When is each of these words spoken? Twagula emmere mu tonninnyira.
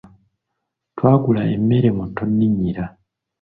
Twagula 0.91 1.41
emmere 1.55 1.89
mu 1.97 2.05
tonninnyira. 2.15 2.85